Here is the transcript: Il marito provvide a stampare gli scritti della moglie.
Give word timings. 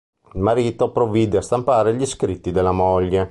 Il 0.33 0.41
marito 0.41 0.91
provvide 0.91 1.37
a 1.37 1.41
stampare 1.43 1.93
gli 1.95 2.07
scritti 2.07 2.51
della 2.51 2.71
moglie. 2.71 3.19